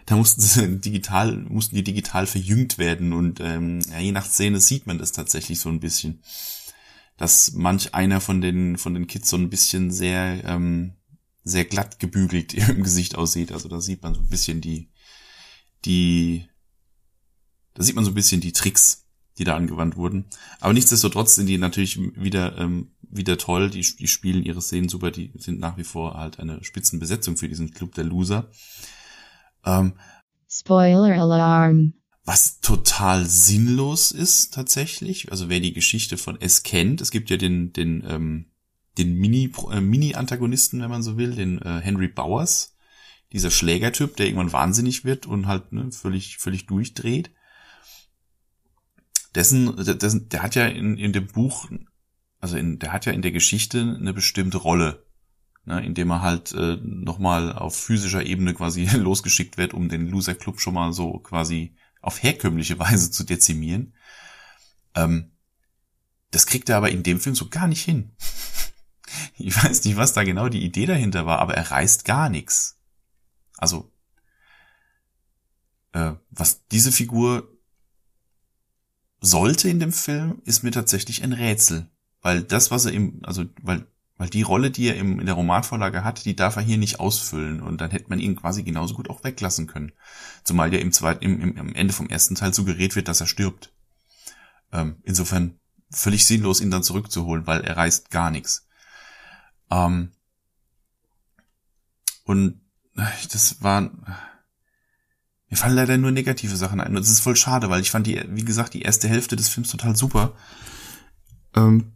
Da 0.04 0.16
mussten 0.16 0.42
sie 0.42 0.78
digital 0.80 1.34
mussten 1.34 1.76
die 1.76 1.82
digital 1.82 2.26
verjüngt 2.26 2.76
werden 2.76 3.14
und 3.14 3.40
ähm, 3.40 3.80
ja, 3.90 3.98
je 3.98 4.12
nach 4.12 4.26
Szene 4.26 4.60
sieht 4.60 4.86
man 4.86 4.98
das 4.98 5.12
tatsächlich 5.12 5.60
so 5.60 5.70
ein 5.70 5.80
bisschen, 5.80 6.20
dass 7.16 7.52
manch 7.52 7.94
einer 7.94 8.20
von 8.20 8.42
den 8.42 8.76
von 8.76 8.92
den 8.92 9.06
Kids 9.06 9.30
so 9.30 9.38
ein 9.38 9.48
bisschen 9.48 9.90
sehr 9.90 10.44
ähm, 10.44 10.92
sehr 11.42 11.64
glatt 11.64 11.98
gebügelt 12.00 12.52
im 12.52 12.82
Gesicht 12.82 13.16
aussieht. 13.16 13.50
Also 13.50 13.70
da 13.70 13.80
sieht 13.80 14.02
man 14.02 14.14
so 14.14 14.20
ein 14.20 14.28
bisschen 14.28 14.60
die 14.60 14.90
die, 15.84 16.46
da 17.75 17.82
sieht 17.82 17.94
man 17.94 18.05
so 18.05 18.11
ein 18.11 18.14
bisschen 18.14 18.40
die 18.40 18.52
Tricks, 18.52 19.06
die 19.38 19.44
da 19.44 19.56
angewandt 19.56 19.96
wurden. 19.96 20.26
Aber 20.61 20.72
nichtsdestotrotz 20.72 21.35
sind 21.35 21.47
die 21.47 21.59
natürlich 21.59 21.99
wieder, 22.16 22.59
ähm, 22.59 22.92
wieder 23.02 23.38
toll. 23.38 23.71
Die, 23.71 23.80
die 23.80 24.09
spielen 24.09 24.44
ihre 24.44 24.61
Szenen 24.61 24.88
super. 24.88 25.11
Die 25.11 25.33
sind 25.37 25.61
nach 25.61 25.76
wie 25.76 25.85
vor 25.85 26.14
halt 26.14 26.38
eine 26.40 26.62
Spitzenbesetzung 26.62 27.37
für 27.37 27.49
diesen 27.49 27.73
Club 27.73 27.94
der 27.94 28.04
Loser. 28.04 28.50
Ähm, 29.64 29.94
Spoiler 30.49 31.21
Alarm. 31.21 31.94
Was 32.25 32.61
total 32.61 33.25
sinnlos 33.25 34.12
ist 34.12 34.52
tatsächlich. 34.52 35.30
Also 35.30 35.49
wer 35.49 35.61
die 35.61 35.73
Geschichte 35.73 36.16
von 36.16 36.40
S 36.40 36.62
kennt, 36.62 37.00
es 37.00 37.11
gibt 37.11 37.30
ja 37.30 37.37
den, 37.37 37.73
den, 37.73 38.04
ähm, 38.06 38.47
den 38.99 39.14
Mini, 39.14 39.52
äh, 39.71 39.80
Mini-Antagonisten, 39.80 40.80
wenn 40.80 40.90
man 40.90 41.02
so 41.02 41.16
will, 41.16 41.35
den 41.35 41.62
äh, 41.62 41.80
Henry 41.80 42.09
Bowers, 42.09 42.76
dieser 43.33 43.50
Schlägertyp, 43.50 44.16
der 44.16 44.26
irgendwann 44.26 44.52
wahnsinnig 44.52 45.04
wird 45.04 45.26
und 45.26 45.47
halt 45.47 45.73
ne, 45.73 45.90
völlig, 45.92 46.38
völlig 46.38 46.66
durchdreht. 46.66 47.30
Dessen, 49.34 49.76
dessen, 49.99 50.28
der 50.28 50.42
hat 50.42 50.54
ja 50.54 50.66
in, 50.66 50.96
in 50.96 51.12
dem 51.12 51.28
Buch, 51.28 51.68
also 52.40 52.56
in, 52.56 52.78
der 52.78 52.92
hat 52.92 53.06
ja 53.06 53.12
in 53.12 53.22
der 53.22 53.32
Geschichte 53.32 53.80
eine 53.80 54.12
bestimmte 54.12 54.58
Rolle, 54.58 55.06
ne, 55.64 55.84
indem 55.84 56.10
er 56.10 56.22
halt 56.22 56.52
äh, 56.52 56.78
nochmal 56.82 57.52
auf 57.52 57.76
physischer 57.76 58.26
Ebene 58.26 58.54
quasi 58.54 58.84
losgeschickt 58.96 59.56
wird, 59.56 59.75
um 59.75 59.88
den 59.88 60.08
Loser 60.08 60.34
Club 60.34 60.60
schon 60.60 60.75
mal 60.75 60.92
so 60.92 61.18
quasi 61.18 61.76
auf 62.00 62.22
herkömmliche 62.22 62.78
Weise 62.78 63.10
zu 63.10 63.25
dezimieren. 63.25 63.94
Ähm, 64.94 65.32
das 66.30 66.46
kriegt 66.46 66.68
er 66.68 66.76
aber 66.76 66.90
in 66.90 67.02
dem 67.02 67.20
Film 67.20 67.34
so 67.34 67.49
gar 67.49 67.68
nicht 67.68 67.84
hin. 67.84 68.12
Ich 69.37 69.56
weiß 69.56 69.84
nicht, 69.84 69.96
was 69.96 70.12
da 70.12 70.22
genau 70.22 70.49
die 70.49 70.62
Idee 70.62 70.87
dahinter 70.87 71.26
war, 71.26 71.40
aber 71.40 71.54
er 71.54 71.68
reißt 71.68 72.04
gar 72.04 72.28
nichts. 72.28 72.78
Also, 73.56 73.92
äh, 75.92 76.12
was 76.30 76.66
diese 76.68 76.92
Figur 76.92 77.60
sollte 79.20 79.68
in 79.68 79.80
dem 79.80 79.92
Film, 79.92 80.40
ist 80.44 80.62
mir 80.62 80.70
tatsächlich 80.70 81.22
ein 81.22 81.32
Rätsel. 81.32 81.88
Weil 82.22 82.42
das, 82.42 82.70
was 82.70 82.84
er 82.84 82.92
im, 82.92 83.20
also, 83.22 83.44
weil, 83.62 83.86
weil 84.16 84.28
die 84.28 84.42
Rolle, 84.42 84.70
die 84.70 84.88
er 84.88 84.96
im, 84.96 85.20
in 85.20 85.26
der 85.26 85.34
Romanvorlage 85.34 86.04
hat, 86.04 86.24
die 86.24 86.36
darf 86.36 86.56
er 86.56 86.62
hier 86.62 86.78
nicht 86.78 87.00
ausfüllen. 87.00 87.60
Und 87.60 87.80
dann 87.80 87.90
hätte 87.90 88.08
man 88.08 88.20
ihn 88.20 88.36
quasi 88.36 88.62
genauso 88.62 88.94
gut 88.94 89.08
auch 89.08 89.24
weglassen 89.24 89.66
können. 89.66 89.92
Zumal 90.44 90.72
ja 90.72 90.80
im 90.80 90.92
zweiten, 90.92 91.24
im, 91.24 91.40
im, 91.40 91.58
am 91.58 91.74
Ende 91.74 91.94
vom 91.94 92.08
ersten 92.08 92.34
Teil 92.34 92.52
suggeriert 92.52 92.96
wird, 92.96 93.08
dass 93.08 93.20
er 93.20 93.26
stirbt. 93.26 93.72
Ähm, 94.72 94.96
insofern 95.02 95.58
völlig 95.90 96.26
sinnlos, 96.26 96.60
ihn 96.60 96.70
dann 96.70 96.82
zurückzuholen, 96.82 97.46
weil 97.46 97.62
er 97.62 97.76
reißt 97.76 98.10
gar 98.10 98.30
nichts. 98.30 98.66
Ähm, 99.70 100.12
und 102.24 102.60
das 103.32 103.62
war, 103.62 103.90
mir 105.50 105.57
fallen 105.57 105.75
leider 105.75 105.99
nur 105.99 106.12
negative 106.12 106.57
Sachen 106.57 106.80
ein. 106.80 106.97
Und 106.97 107.02
das 107.02 107.11
ist 107.11 107.21
voll 107.21 107.37
schade, 107.37 107.69
weil 107.69 107.80
ich 107.80 107.90
fand 107.90 108.07
die, 108.07 108.23
wie 108.28 108.45
gesagt, 108.45 108.73
die 108.73 108.83
erste 108.83 109.09
Hälfte 109.09 109.35
des 109.35 109.49
Films 109.49 109.71
total 109.71 109.97
super. 109.97 110.37
Ähm, 111.57 111.92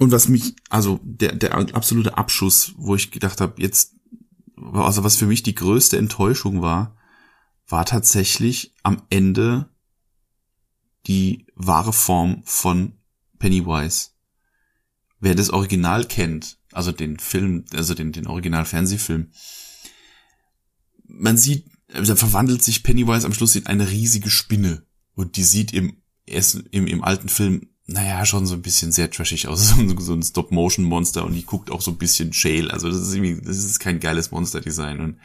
und 0.00 0.10
was 0.10 0.28
mich, 0.28 0.56
also 0.68 0.98
der, 1.04 1.36
der 1.36 1.54
absolute 1.54 2.18
Abschuss, 2.18 2.74
wo 2.76 2.96
ich 2.96 3.12
gedacht 3.12 3.40
habe, 3.40 3.62
jetzt, 3.62 3.94
also 4.56 5.04
was 5.04 5.16
für 5.16 5.26
mich 5.26 5.44
die 5.44 5.54
größte 5.54 5.96
Enttäuschung 5.96 6.60
war, 6.60 6.96
war 7.68 7.86
tatsächlich 7.86 8.74
am 8.82 9.02
Ende 9.08 9.70
die 11.06 11.46
wahre 11.54 11.92
Form 11.92 12.42
von 12.44 12.98
Pennywise. 13.38 14.10
Wer 15.20 15.36
das 15.36 15.50
Original 15.50 16.04
kennt, 16.04 16.58
also 16.72 16.90
den 16.90 17.20
Film, 17.20 17.64
also 17.72 17.94
den, 17.94 18.10
den 18.10 18.26
Original-Fernsehfilm, 18.26 19.30
man 21.04 21.36
sieht, 21.36 21.70
da 21.88 22.16
verwandelt 22.16 22.62
sich 22.62 22.82
Pennywise 22.82 23.26
am 23.26 23.32
Schluss 23.32 23.56
in 23.56 23.66
eine 23.66 23.90
riesige 23.90 24.30
Spinne. 24.30 24.82
Und 25.14 25.36
die 25.36 25.44
sieht 25.44 25.72
im, 25.72 26.02
im, 26.70 26.86
im 26.86 27.04
alten 27.04 27.28
Film, 27.28 27.68
naja, 27.86 28.26
schon 28.26 28.46
so 28.46 28.54
ein 28.54 28.62
bisschen 28.62 28.92
sehr 28.92 29.10
trashig 29.10 29.46
aus. 29.48 29.74
So, 29.98 30.12
ein 30.14 30.22
Stop-Motion-Monster 30.22 31.24
und 31.24 31.34
die 31.34 31.44
guckt 31.44 31.70
auch 31.70 31.80
so 31.80 31.92
ein 31.92 31.98
bisschen 31.98 32.32
shale. 32.32 32.72
Also 32.72 32.88
das 32.90 33.00
ist 33.00 33.14
irgendwie, 33.14 33.40
das 33.40 33.58
ist 33.58 33.78
kein 33.78 34.00
geiles 34.00 34.30
Monster-Design. 34.30 35.00
Und 35.00 35.18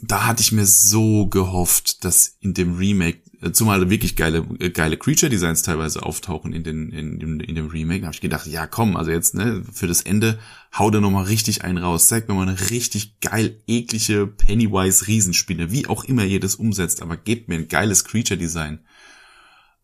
da 0.00 0.26
hatte 0.26 0.42
ich 0.42 0.52
mir 0.52 0.66
so 0.66 1.26
gehofft, 1.26 2.04
dass 2.04 2.36
in 2.40 2.54
dem 2.54 2.76
Remake, 2.76 3.18
äh, 3.18 3.27
zumal 3.52 3.88
wirklich 3.88 4.16
geile, 4.16 4.44
äh, 4.58 4.70
geile 4.70 4.96
Creature-Designs 4.96 5.62
teilweise 5.62 6.02
auftauchen 6.02 6.52
in, 6.52 6.64
den, 6.64 6.90
in, 6.90 7.20
in, 7.20 7.40
in 7.40 7.54
dem 7.54 7.68
Remake, 7.68 8.04
habe 8.04 8.14
ich 8.14 8.20
gedacht, 8.20 8.46
ja 8.46 8.66
komm, 8.66 8.96
also 8.96 9.10
jetzt, 9.10 9.34
ne, 9.34 9.62
für 9.72 9.86
das 9.86 10.02
Ende, 10.02 10.38
hau 10.76 10.90
da 10.90 11.00
nochmal 11.00 11.24
richtig 11.24 11.62
einen 11.62 11.78
raus, 11.78 12.08
zeig 12.08 12.28
mir 12.28 12.34
mal 12.34 12.48
eine 12.48 12.70
richtig 12.70 13.20
geil, 13.20 13.60
eklige 13.66 14.26
Pennywise-Riesenspinne, 14.26 15.70
wie 15.70 15.86
auch 15.86 16.04
immer 16.04 16.24
ihr 16.24 16.40
das 16.40 16.56
umsetzt, 16.56 17.00
aber 17.00 17.16
gebt 17.16 17.48
mir 17.48 17.56
ein 17.56 17.68
geiles 17.68 18.04
Creature-Design. 18.04 18.80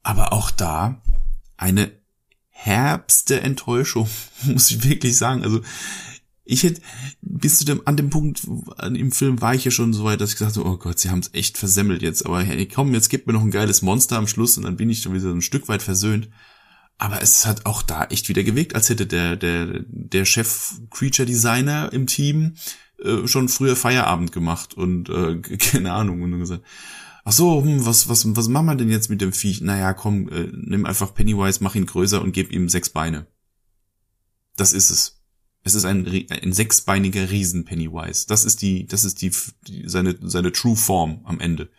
Aber 0.02 0.32
auch 0.32 0.50
da 0.50 1.00
eine 1.56 1.92
herbste 2.50 3.40
Enttäuschung, 3.40 4.08
muss 4.44 4.70
ich 4.70 4.82
wirklich 4.88 5.16
sagen. 5.16 5.42
Also 5.42 5.61
ich 6.44 6.62
hätte, 6.62 6.82
bis 7.22 7.58
zu 7.58 7.64
dem, 7.64 7.82
an 7.86 7.96
dem 7.96 8.10
Punkt 8.10 8.42
im 8.82 9.12
Film 9.12 9.40
war 9.40 9.54
ich 9.54 9.64
ja 9.64 9.70
schon 9.70 9.94
so 9.94 10.04
weit, 10.04 10.20
dass 10.20 10.32
ich 10.32 10.38
gesagt 10.38 10.56
habe, 10.56 10.68
oh 10.68 10.76
Gott, 10.76 10.98
sie 10.98 11.10
haben 11.10 11.20
es 11.20 11.32
echt 11.32 11.56
versemmelt 11.56 12.02
jetzt. 12.02 12.26
Aber 12.26 12.42
hey, 12.42 12.68
komm, 12.68 12.92
jetzt 12.92 13.08
gibt 13.08 13.26
mir 13.26 13.32
noch 13.32 13.42
ein 13.42 13.50
geiles 13.50 13.80
Monster 13.80 14.18
am 14.18 14.26
Schluss 14.26 14.58
und 14.58 14.64
dann 14.64 14.76
bin 14.76 14.90
ich 14.90 15.00
schon 15.00 15.14
wieder 15.14 15.30
ein 15.30 15.42
Stück 15.42 15.68
weit 15.68 15.82
versöhnt. 15.82 16.28
Aber 16.98 17.22
es 17.22 17.46
hat 17.46 17.66
auch 17.66 17.82
da 17.82 18.04
echt 18.04 18.28
wieder 18.28 18.44
gewirkt, 18.44 18.74
als 18.74 18.88
hätte 18.88 19.06
der, 19.06 19.36
der, 19.36 19.84
der 19.88 20.24
Chef-Creature-Designer 20.24 21.92
im 21.92 22.06
Team 22.06 22.56
äh, 23.02 23.26
schon 23.26 23.48
früher 23.48 23.74
Feierabend 23.74 24.30
gemacht 24.30 24.74
und 24.74 25.08
äh, 25.08 25.38
keine 25.58 25.92
Ahnung. 25.92 26.22
Und 26.22 26.38
gesagt, 26.38 26.62
ach 27.24 27.32
so, 27.32 27.62
hm, 27.64 27.86
was, 27.86 28.08
was, 28.08 28.36
was 28.36 28.48
machen 28.48 28.66
wir 28.66 28.74
denn 28.76 28.90
jetzt 28.90 29.10
mit 29.10 29.22
dem 29.22 29.32
Viech? 29.32 29.62
Naja, 29.62 29.94
komm, 29.94 30.28
äh, 30.28 30.48
nimm 30.52 30.84
einfach 30.84 31.14
Pennywise, 31.14 31.64
mach 31.64 31.74
ihn 31.74 31.86
größer 31.86 32.20
und 32.20 32.32
gib 32.32 32.52
ihm 32.52 32.68
sechs 32.68 32.90
Beine. 32.90 33.26
Das 34.56 34.72
ist 34.72 34.90
es. 34.90 35.13
Es 35.64 35.75
ist 35.75 35.87
ein, 35.87 36.06
ein 36.06 36.52
sechsbeiniger 36.52 37.30
Riesen 37.30 37.64
Pennywise. 37.64 38.26
Das 38.28 38.44
ist 38.44 38.61
die, 38.61 38.87
das 38.87 39.04
ist 39.04 39.23
die, 39.23 39.33
die, 39.66 39.88
seine, 39.88 40.16
seine 40.21 40.52
True 40.52 40.76
Form 40.76 41.23
am 41.25 41.40
Ende. 41.40 41.71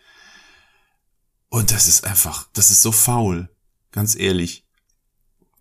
Und 1.48 1.70
das 1.70 1.86
ist 1.86 2.04
einfach, 2.04 2.48
das 2.52 2.72
ist 2.72 2.82
so 2.82 2.90
faul. 2.90 3.48
Ganz 3.92 4.16
ehrlich. 4.16 4.66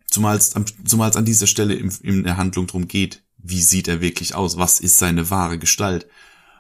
Zumal 0.08 0.38
es, 0.38 0.54
zumal 0.86 1.10
es 1.10 1.16
an 1.16 1.26
dieser 1.26 1.46
Stelle 1.46 1.76
in, 1.76 1.90
in 2.02 2.24
der 2.24 2.38
Handlung 2.38 2.66
drum 2.66 2.88
geht. 2.88 3.24
Wie 3.38 3.62
sieht 3.62 3.88
er 3.88 4.02
wirklich 4.02 4.34
aus? 4.34 4.58
Was 4.58 4.80
ist 4.80 4.98
seine 4.98 5.30
wahre 5.30 5.60
Gestalt? 5.60 6.08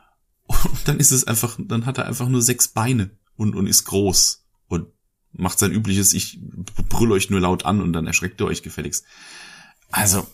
Und 0.47 0.87
dann 0.87 0.99
ist 0.99 1.11
es 1.11 1.25
einfach, 1.25 1.57
dann 1.59 1.87
hat 1.87 1.97
er 1.97 2.05
einfach 2.05 2.29
nur 2.29 2.43
sechs 2.43 2.67
Beine 2.67 3.09
und, 3.35 3.55
und 3.55 3.67
ist 3.67 3.85
groß 3.85 4.45
und 4.67 4.87
macht 5.33 5.59
sein 5.59 5.71
übliches, 5.71 6.13
ich 6.13 6.39
brüll 6.89 7.11
euch 7.11 7.29
nur 7.29 7.41
laut 7.41 7.65
an 7.65 7.81
und 7.81 7.91
dann 7.91 8.07
erschreckt 8.07 8.39
ihr 8.39 8.45
euch 8.45 8.63
gefälligst. 8.63 9.05
Also, 9.91 10.27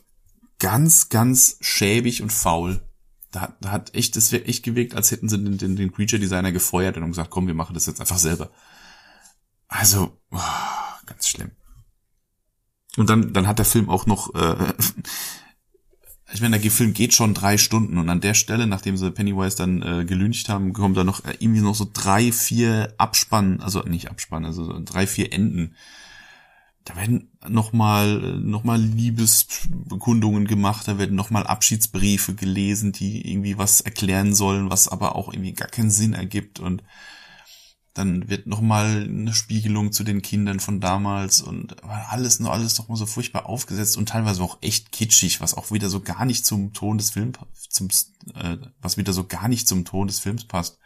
ganz, 0.62 1.10
ganz 1.10 1.58
schäbig 1.60 2.22
und 2.22 2.32
faul. 2.32 2.82
Da, 3.32 3.56
da 3.62 3.72
hat 3.72 3.96
echt, 3.96 4.16
das 4.16 4.32
wäre 4.32 4.46
echt 4.46 4.64
gewirkt, 4.64 4.96
als 4.96 5.12
hätten 5.12 5.28
sie 5.28 5.38
den, 5.38 5.58
den, 5.58 5.76
den 5.76 5.92
Creature 5.92 6.20
Designer 6.20 6.52
gefeuert 6.52 6.98
und 6.98 7.08
gesagt, 7.08 7.32
komm, 7.32 7.48
wir 7.48 7.54
machen 7.54 7.74
das 7.74 7.88
jetzt 7.88 8.00
einfach 8.00 8.18
selber. 8.18 8.52
Also, 9.68 10.18
oh, 10.32 10.40
ganz 11.06 11.28
schlimm. 11.28 11.52
Und 12.98 13.10
dann, 13.10 13.34
dann 13.34 13.48
hat 13.48 13.58
der 13.58 13.66
Film 13.66 13.90
auch 13.90 14.06
noch, 14.06 14.36
äh, 14.36 14.74
ich 16.34 16.42
meine, 16.42 16.60
der 16.60 16.72
Film 16.72 16.94
geht 16.94 17.14
schon 17.14 17.34
drei 17.34 17.58
Stunden 17.58 17.98
und 17.98 18.10
an 18.10 18.22
der 18.22 18.34
Stelle, 18.34 18.68
nachdem 18.68 18.98
sie 18.98 19.12
Pennywise 19.12 19.58
dann 19.58 19.82
äh, 19.82 20.06
gelüncht 20.06 20.50
haben, 20.50 20.74
kommen 20.74 20.94
da 20.94 21.04
noch 21.04 21.26
äh, 21.26 21.36
irgendwie 21.40 21.62
noch 21.62 21.76
so 21.76 21.90
drei, 21.92 22.32
vier 22.32 22.94
Abspannen, 22.98 23.62
also 23.62 23.82
nicht 23.84 24.12
Abspannen, 24.12 24.46
also 24.46 24.66
so 24.66 24.80
drei, 24.84 25.08
vier 25.08 25.34
Enden 25.34 25.76
da 26.86 26.96
werden 26.96 27.32
nochmal 27.48 28.40
noch 28.40 28.64
mal 28.64 28.82
Liebesbekundungen 28.82 30.46
gemacht, 30.46 30.88
da 30.88 30.98
werden 30.98 31.16
nochmal 31.16 31.46
Abschiedsbriefe 31.46 32.34
gelesen, 32.34 32.92
die 32.92 33.30
irgendwie 33.30 33.58
was 33.58 33.82
erklären 33.82 34.34
sollen, 34.34 34.70
was 34.70 34.88
aber 34.88 35.16
auch 35.16 35.32
irgendwie 35.32 35.54
gar 35.54 35.68
keinen 35.68 35.92
Sinn 35.92 36.14
ergibt. 36.14 36.60
Und 36.60 36.84
dann 37.94 38.30
wird 38.30 38.48
nochmal 38.48 39.04
eine 39.04 39.34
Spiegelung 39.34 39.92
zu 39.92 40.04
den 40.04 40.22
Kindern 40.22 40.60
von 40.60 40.80
damals 40.80 41.42
und 41.42 41.84
alles 41.84 42.40
nur 42.40 42.52
alles 42.52 42.78
nochmal 42.80 42.98
so 42.98 43.06
furchtbar 43.06 43.46
aufgesetzt 43.46 43.98
und 43.98 44.10
teilweise 44.10 44.42
auch 44.42 44.58
echt 44.62 44.92
kitschig, 44.92 45.42
was 45.42 45.54
auch 45.54 45.72
wieder 45.72 45.90
so 45.90 46.00
gar 46.00 46.26
nicht 46.26 46.46
zum 46.46 46.74
Ton 46.74 46.98
des 46.98 47.12
Films, 47.12 47.38
zum, 47.70 47.90
äh, 48.34 48.58
was 48.82 48.98
wieder 48.98 49.14
so 49.14 49.26
gar 49.26 49.50
nicht 49.50 49.68
zum 49.68 49.86
Ton 49.86 50.08
des 50.08 50.20
Films 50.20 50.46
passt 50.46 50.80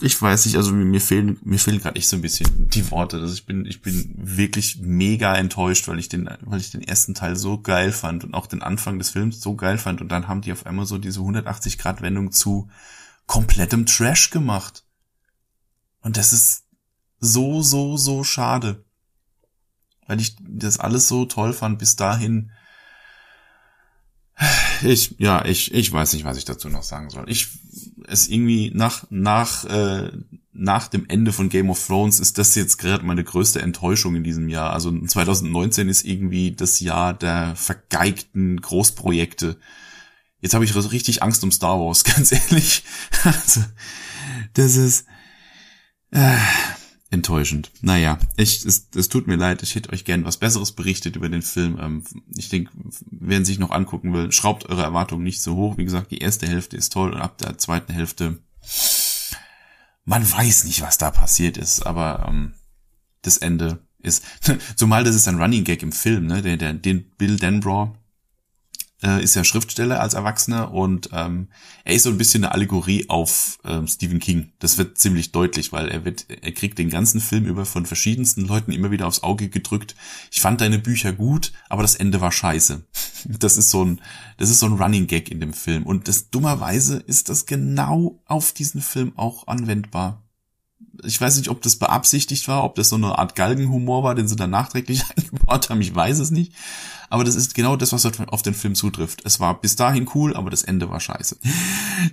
ich 0.00 0.20
weiß 0.20 0.46
nicht, 0.46 0.56
also 0.56 0.72
mir 0.72 1.00
fehlen 1.00 1.38
mir 1.42 1.58
fehlen 1.58 1.80
gerade 1.80 1.96
echt 1.96 2.08
so 2.08 2.16
ein 2.16 2.22
bisschen 2.22 2.68
die 2.70 2.90
Worte. 2.90 3.18
Also 3.18 3.32
ich 3.32 3.46
bin 3.46 3.64
ich 3.66 3.82
bin 3.82 4.14
wirklich 4.16 4.78
mega 4.80 5.34
enttäuscht, 5.34 5.88
weil 5.88 5.98
ich 5.98 6.08
den 6.08 6.28
weil 6.42 6.60
ich 6.60 6.70
den 6.70 6.82
ersten 6.82 7.14
Teil 7.14 7.36
so 7.36 7.60
geil 7.60 7.92
fand 7.92 8.24
und 8.24 8.34
auch 8.34 8.46
den 8.46 8.62
Anfang 8.62 8.98
des 8.98 9.10
Films 9.10 9.40
so 9.40 9.54
geil 9.56 9.78
fand 9.78 10.00
und 10.00 10.08
dann 10.08 10.28
haben 10.28 10.40
die 10.40 10.52
auf 10.52 10.66
einmal 10.66 10.86
so 10.86 10.98
diese 10.98 11.20
180 11.20 11.78
Grad 11.78 12.02
Wendung 12.02 12.32
zu 12.32 12.68
komplettem 13.26 13.86
Trash 13.86 14.30
gemacht. 14.30 14.84
Und 16.02 16.16
das 16.16 16.32
ist 16.32 16.64
so 17.18 17.62
so 17.62 17.96
so 17.96 18.24
schade, 18.24 18.84
weil 20.06 20.20
ich 20.20 20.36
das 20.40 20.78
alles 20.78 21.08
so 21.08 21.24
toll 21.26 21.52
fand 21.52 21.78
bis 21.78 21.96
dahin. 21.96 22.52
Ich 24.82 25.16
ja 25.18 25.44
ich 25.44 25.74
ich 25.74 25.92
weiß 25.92 26.14
nicht, 26.14 26.24
was 26.24 26.38
ich 26.38 26.46
dazu 26.46 26.68
noch 26.68 26.82
sagen 26.82 27.10
soll. 27.10 27.28
Ich 27.28 27.48
es 28.10 28.28
irgendwie 28.28 28.70
nach, 28.74 29.04
nach, 29.10 29.64
äh, 29.64 30.10
nach 30.52 30.88
dem 30.88 31.08
Ende 31.08 31.32
von 31.32 31.48
Game 31.48 31.70
of 31.70 31.86
Thrones 31.86 32.20
ist 32.20 32.38
das 32.38 32.54
jetzt 32.54 32.78
gerade 32.78 33.04
meine 33.04 33.24
größte 33.24 33.62
Enttäuschung 33.62 34.14
in 34.16 34.24
diesem 34.24 34.48
Jahr. 34.48 34.72
Also 34.72 34.90
2019 34.90 35.88
ist 35.88 36.04
irgendwie 36.04 36.52
das 36.52 36.80
Jahr 36.80 37.14
der 37.14 37.54
vergeigten 37.56 38.60
Großprojekte. 38.60 39.56
Jetzt 40.40 40.54
habe 40.54 40.64
ich 40.64 40.74
richtig 40.92 41.22
Angst 41.22 41.44
um 41.44 41.52
Star 41.52 41.78
Wars, 41.78 42.04
ganz 42.04 42.32
ehrlich. 42.32 42.84
Also, 43.24 43.62
das 44.54 44.76
ist, 44.76 45.06
äh, 46.10 46.36
enttäuschend. 47.10 47.72
Naja, 47.80 48.18
ich, 48.36 48.64
es, 48.64 48.88
es 48.94 49.08
tut 49.08 49.26
mir 49.26 49.36
leid, 49.36 49.62
ich 49.62 49.74
hätte 49.74 49.92
euch 49.92 50.04
gern 50.04 50.24
was 50.24 50.36
Besseres 50.36 50.72
berichtet 50.72 51.16
über 51.16 51.28
den 51.28 51.42
Film. 51.42 51.78
Ähm, 51.80 52.04
ich 52.36 52.48
denke, 52.48 52.70
wer 53.10 53.44
sich 53.44 53.58
noch 53.58 53.70
angucken 53.70 54.12
will, 54.12 54.30
schraubt 54.30 54.68
eure 54.68 54.82
Erwartungen 54.82 55.24
nicht 55.24 55.42
so 55.42 55.56
hoch. 55.56 55.76
Wie 55.76 55.84
gesagt, 55.84 56.12
die 56.12 56.18
erste 56.18 56.46
Hälfte 56.46 56.76
ist 56.76 56.92
toll 56.92 57.12
und 57.12 57.20
ab 57.20 57.38
der 57.38 57.58
zweiten 57.58 57.92
Hälfte, 57.92 58.38
man 60.04 60.30
weiß 60.30 60.64
nicht, 60.64 60.82
was 60.82 60.98
da 60.98 61.10
passiert 61.10 61.56
ist, 61.56 61.84
aber 61.84 62.26
ähm, 62.28 62.54
das 63.22 63.38
Ende 63.38 63.80
ist, 63.98 64.24
zumal 64.76 65.02
das 65.02 65.16
ist 65.16 65.26
ein 65.26 65.40
Running 65.40 65.64
Gag 65.64 65.82
im 65.82 65.92
Film, 65.92 66.26
ne, 66.26 66.42
der, 66.42 66.72
den 66.72 67.10
Bill 67.16 67.36
Denbrough 67.36 67.90
äh, 69.02 69.22
ist 69.22 69.34
ja 69.34 69.44
Schriftsteller 69.44 70.00
als 70.00 70.14
Erwachsener 70.14 70.72
und 70.72 71.10
ähm, 71.12 71.48
er 71.84 71.94
ist 71.94 72.04
so 72.04 72.10
ein 72.10 72.18
bisschen 72.18 72.44
eine 72.44 72.52
Allegorie 72.52 73.06
auf 73.08 73.58
ähm, 73.64 73.86
Stephen 73.86 74.18
King. 74.18 74.52
Das 74.58 74.78
wird 74.78 74.98
ziemlich 74.98 75.32
deutlich, 75.32 75.72
weil 75.72 75.88
er 75.88 76.04
wird, 76.04 76.26
er 76.28 76.52
kriegt 76.52 76.78
den 76.78 76.90
ganzen 76.90 77.20
Film 77.20 77.46
über 77.46 77.64
von 77.64 77.86
verschiedensten 77.86 78.46
Leuten 78.46 78.72
immer 78.72 78.90
wieder 78.90 79.06
aufs 79.06 79.22
Auge 79.22 79.48
gedrückt. 79.48 79.94
Ich 80.30 80.40
fand 80.40 80.60
deine 80.60 80.78
Bücher 80.78 81.12
gut, 81.12 81.52
aber 81.68 81.82
das 81.82 81.94
Ende 81.94 82.20
war 82.20 82.32
scheiße. 82.32 82.84
Das 83.26 83.58
ist 83.58 83.70
so 83.70 83.84
ein, 83.84 84.00
das 84.38 84.48
ist 84.48 84.60
so 84.60 84.66
ein 84.66 84.80
Running 84.80 85.06
Gag 85.06 85.30
in 85.30 85.40
dem 85.40 85.52
Film 85.52 85.84
und 85.84 86.08
das 86.08 86.30
dummerweise 86.30 86.96
ist 86.96 87.28
das 87.28 87.44
genau 87.44 88.22
auf 88.24 88.52
diesen 88.52 88.80
Film 88.80 89.12
auch 89.16 89.46
anwendbar 89.46 90.22
ich 91.04 91.20
weiß 91.20 91.36
nicht, 91.38 91.48
ob 91.48 91.62
das 91.62 91.76
beabsichtigt 91.76 92.48
war, 92.48 92.64
ob 92.64 92.74
das 92.74 92.88
so 92.88 92.96
eine 92.96 93.18
Art 93.18 93.36
Galgenhumor 93.36 94.02
war, 94.02 94.14
den 94.14 94.28
sie 94.28 94.36
dann 94.36 94.50
nachträglich 94.50 95.02
eingebaut 95.16 95.70
haben, 95.70 95.80
ich 95.80 95.94
weiß 95.94 96.18
es 96.18 96.30
nicht. 96.30 96.52
Aber 97.08 97.24
das 97.24 97.34
ist 97.34 97.54
genau 97.54 97.74
das, 97.74 97.92
was 97.92 98.06
auf 98.06 98.42
den 98.42 98.54
Film 98.54 98.76
zutrifft. 98.76 99.22
Es 99.24 99.40
war 99.40 99.60
bis 99.60 99.74
dahin 99.74 100.08
cool, 100.14 100.36
aber 100.36 100.48
das 100.48 100.62
Ende 100.62 100.88
war 100.90 101.00
scheiße. 101.00 101.38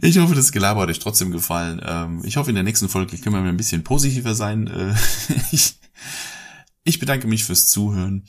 Ich 0.01 0.17
hoffe, 0.17 0.34
das 0.34 0.51
Gelaber 0.51 0.82
hat 0.82 0.89
euch 0.89 0.98
trotzdem 0.98 1.32
gefallen. 1.32 1.79
Ähm, 1.86 2.22
ich 2.24 2.38
hoffe, 2.38 2.50
in 2.50 2.56
der 2.56 2.63
nächsten 2.63 2.89
Folge 2.89 3.15
können 3.20 3.36
wir 3.36 3.48
ein 3.48 3.58
bisschen 3.58 3.84
positiver 3.84 4.34
sein. 4.34 4.65
Äh, 4.65 4.96
ich 6.84 7.00
bedanke 7.00 7.27
mich 7.27 7.44
fürs 7.44 7.67
Zuhören. 7.67 8.24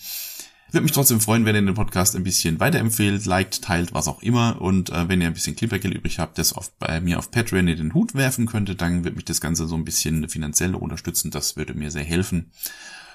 Würde 0.71 0.83
mich 0.83 0.93
trotzdem 0.93 1.21
freuen, 1.21 1.47
wenn 1.47 1.55
ihr 1.55 1.63
den 1.63 1.75
Podcast 1.75 2.15
ein 2.15 2.25
bisschen 2.25 2.61
weiterempfehlt, 2.61 3.25
liked, 3.25 3.63
teilt, 3.63 3.95
was 3.95 4.07
auch 4.07 4.23
immer. 4.23 4.61
Und 4.61 4.91
äh, 4.91 5.09
wenn 5.09 5.21
ihr 5.23 5.29
ein 5.29 5.33
bisschen 5.33 5.57
Clippergeld 5.57 5.95
übrig 5.95 6.19
habt, 6.19 6.37
das 6.37 6.53
auf, 6.53 6.71
bei 6.79 7.01
mir 7.01 7.19
auf 7.19 7.31
Patreon 7.31 7.69
in 7.69 7.79
den 7.79 7.95
Hut 7.95 8.15
werfen 8.15 8.47
könntet, 8.47 8.83
dann 8.83 9.05
wird 9.05 9.17
mich 9.17 9.25
das 9.25 9.41
Ganze 9.41 9.67
so 9.67 9.77
ein 9.77 9.85
bisschen 9.85 10.29
finanziell 10.29 10.75
unterstützen. 10.75 11.31
Das 11.31 11.57
würde 11.57 11.73
mir 11.73 11.91
sehr 11.91 12.05
helfen. 12.05 12.51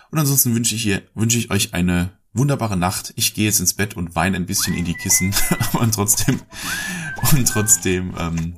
Und 0.10 0.18
ansonsten 0.18 0.56
wünsche 0.56 0.74
ich, 0.74 0.86
ihr, 0.88 1.04
wünsche 1.14 1.38
ich 1.38 1.52
euch 1.52 1.76
eine 1.76 2.12
wunderbare 2.34 2.78
Nacht. 2.78 3.14
Ich 3.18 3.36
gehe 3.36 3.46
jetzt 3.46 3.60
ins 3.60 3.76
Bett 3.76 3.96
und 3.96 4.16
weine 4.16 4.38
ein 4.38 4.48
bisschen 4.48 4.74
in 4.74 4.86
die 4.86 4.96
Kissen. 4.96 5.34
und 5.74 5.94
trotzdem, 5.94 6.42
und 7.32 7.48
trotzdem, 7.48 8.14
ähm, 8.18 8.56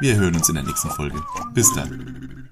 wir 0.00 0.16
hören 0.16 0.36
uns 0.36 0.48
in 0.48 0.54
der 0.54 0.64
nächsten 0.64 0.90
Folge. 0.90 1.22
Bis 1.52 1.70
dann. 1.74 2.48